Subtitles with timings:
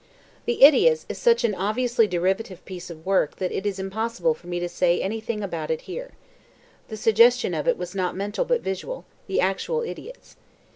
[0.45, 4.47] The Idiots is such an obviously derivative piece of work that it is impossible for
[4.47, 6.13] me to say anything about it here.
[6.87, 10.37] The suggestion of it was not mental but visual: the actual idiots.